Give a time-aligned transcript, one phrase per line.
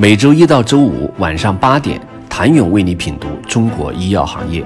[0.00, 2.00] 每周一到周五晚上八点，
[2.30, 4.64] 谭勇为你品读中国医药行业，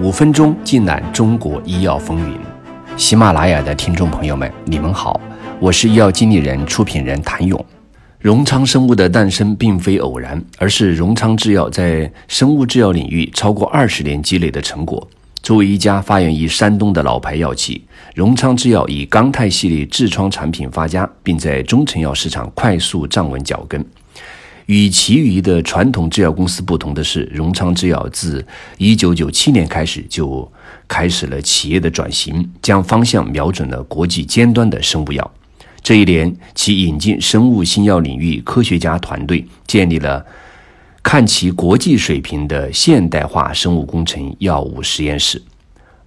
[0.00, 2.34] 五分钟尽览中国医药风云。
[2.96, 5.20] 喜马拉雅的听众朋友们，你们好，
[5.58, 7.62] 我是医药经理人、出品人谭勇。
[8.20, 15.06] 荣昌生物的诞生并非偶然，而是荣昌制药在生物制药领域超过二十年积累的成果。
[15.42, 17.84] 作为一家发源于山东的老牌药企，
[18.14, 23.84] 荣昌制药以钢泰系列痔疮产品发家，并在中成药市场快速站稳脚跟。
[24.70, 28.46] 与其余的传统制药公司不同的是，荣昌制药自
[28.78, 30.48] 1997年开始就
[30.86, 35.28] 开始了企业的转型，将方向瞄准了国际尖端的生物药。
[35.82, 40.24] 这一年，其引进生物新药领域科学家团队，建立了
[41.02, 45.42] 看其国际水平的现代化生物工程药物实验室。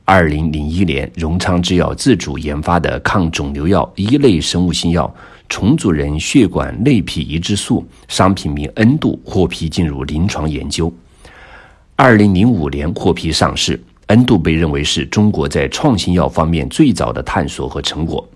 [0.05, 5.14] 2001年，荣昌制药自主研发的抗肿瘤药一类生物新药。
[5.53, 10.91] 重组人血管内皮移植素商品名恩度获批进入临床研究，
[11.95, 13.80] 二零零五年获批上市。
[14.08, 18.28] 恩度被认为是中国在创新药方面最早的探索和成果，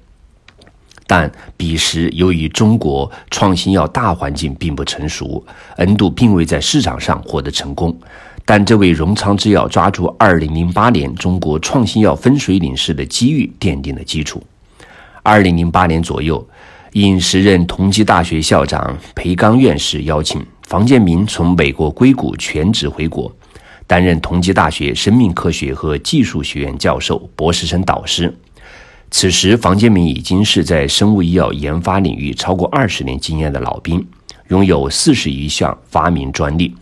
[1.07, 5.43] 但彼时由于中国创新药大环境并不成熟，
[5.77, 7.99] 恩度并未在市场上获得成功。
[8.45, 14.43] 但这为荣昌制药抓住二零零八年中国创新药分水岭式的机遇奠定了基础。
[15.23, 16.47] 二零零八年左右。
[17.01, 23.31] 应时任同济大学校长裴刚院士邀请，房建明从美国硅谷全职回国，
[23.85, 28.35] 担任同济大学生命科学和技术学院教授、博士生导师。
[29.11, 34.03] 此时，房建明已经是在生物医药研发领域超过二十年经验的老兵，
[34.47, 36.73] 拥有四十余项发明专利。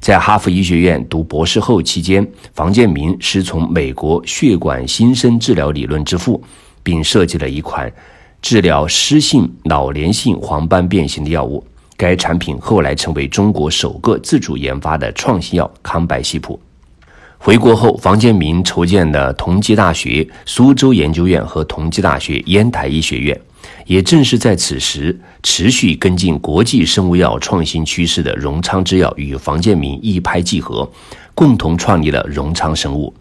[0.00, 6.42] 在哈佛医学院读博士后期间，房建明师从美国血管新生治疗理论之父，
[6.82, 7.92] 并设计了一款。
[8.40, 11.64] 治疗湿性老年性黄斑变形的药物，
[11.96, 16.58] 该产品后来成为中国首个自主研发的创新药康柏西普。
[17.36, 23.38] 回国后，房建明筹建了同济大学苏州研究院和同济大学烟台医学院。
[23.86, 30.88] 也正是在此时，持续跟进国际生物药创新趋势的荣昌制药与房建明一拍即合，
[31.34, 33.12] 共同创立了荣昌生物。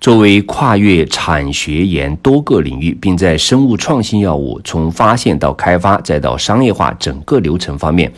[0.00, 8.12] 作为跨越产学研多个领域，并在生物创新药物从发现到开发再到商业化整个流程方面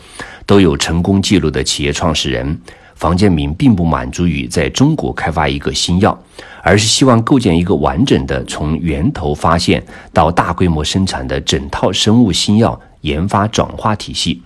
[0.45, 2.59] 都有成功记录的企业创始人
[2.95, 6.19] 房建明，并不满足于在中国开发一个新药，
[6.61, 14.41] 而是希望构建一个完整的从源头发现到大规模生产的整套生物新药研发转化体系。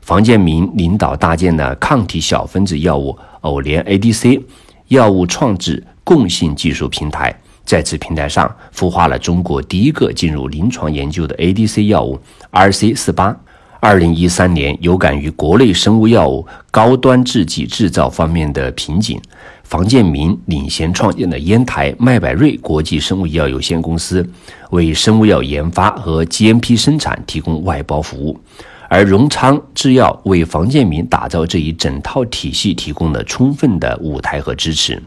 [0.00, 4.40] 房建明领导搭建了抗体小分子药物偶联 ADC
[4.86, 5.84] 药物创制。
[6.08, 12.18] 共性技术平台在此平台上孵化了中国第一个进入临床研究的 ADC 药物
[12.50, 13.38] RC 四八。
[13.78, 19.20] 二零一三年，有感于国内生物药物高端制剂制造方面的瓶颈，
[19.64, 24.26] 房建明领衔创建了烟台麦百瑞国际生物医药有限公司，
[24.70, 28.40] 为生物药研发和 GMP 生产提供外包服务，
[28.88, 35.00] 而荣昌制药为房建明打造这一整套体系提供了充分的舞台和支持。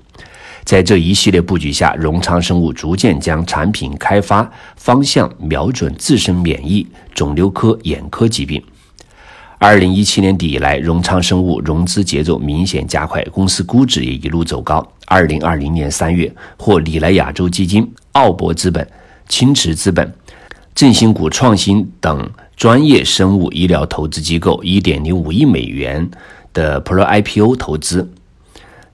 [0.63, 8.61] 在这一系列布局下，荣昌生物逐渐将产品开发方向瞄准自身免疫、肿瘤科、眼科疾病。
[9.57, 14.87] 二零一七年底以来，荣昌生物融资节奏明显加快，公司估值也一路走高。
[15.05, 18.87] 二零二零年三月，获里来亚洲基金、奥博资本、
[19.27, 20.13] 青池资本、
[20.73, 26.09] 振兴股创新等专业生物医疗投资机构一点零五亿美元
[26.53, 28.11] 的 Pro IPO 投资。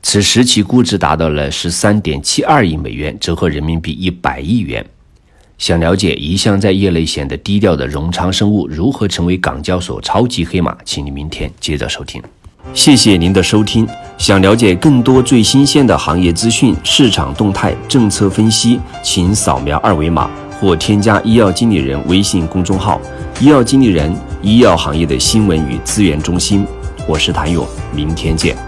[0.02, 4.86] 此时其估值达到了十三点七二亿美元，折合人民币一百亿元。
[5.58, 12.22] 想了解一向在业内显得低调的荣昌生物如何成为港交所超级黑马，请你明天接着收听。
[12.74, 13.88] 谢谢您的收听。
[14.18, 23.02] 想了解更多最新鲜的行业资讯、市场动态、政策分析，请扫描二维码或添加医药经理人微信公众号
[23.40, 24.14] “医药经理人”——
[24.44, 26.66] 医药行业的新闻与资源中心。
[27.08, 28.67] 我是谭勇，明天见。